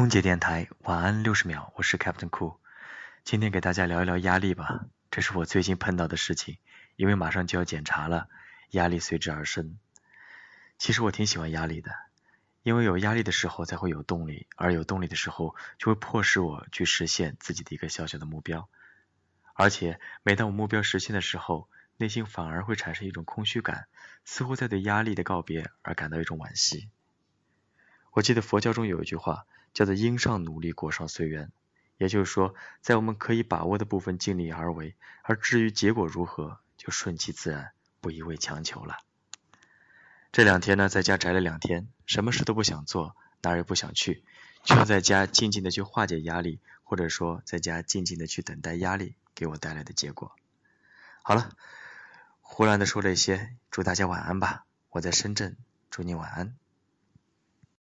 [0.00, 2.56] 空姐电台晚安六十秒，我是 Captain Cool，
[3.22, 6.56] 今天给大家聊一聊压力吧，这是我最近碰到的事情，
[6.96, 8.26] 因为马上就要检查了，
[8.70, 9.78] 压力随之而生。
[10.78, 11.92] 其实我挺喜欢压力的，
[12.62, 18.70] 因为有压力的时候才会有动力，而有动力的时候就会迫使我去实现自己的一个小小的目标。
[19.52, 23.86] 而且每当我目标实现的时候，内心反而会产生一种空虚感，
[24.24, 26.88] 似乎在对压力的告别而感到一种惋惜。
[28.12, 31.52] 我记得佛教中有一句话，叫做“因上努力，果上随缘”，
[31.96, 38.98] 也就是说，在我们可以把握的部分尽力而为，而至于结果如何，就顺其自然，不一味强求了。
[40.32, 44.22] 这两天呢，在家宅了两天，什么事都不想做，哪儿也不想去，
[44.64, 50.32] 就在家静静的去化解压力，或者说在家静静的去等待压力给我带来的结果。
[51.22, 51.50] 好了，
[52.40, 54.64] 胡乱的说了一些，祝大家晚安吧。
[54.90, 55.56] 我在深圳，
[55.90, 56.59] 祝你晚安。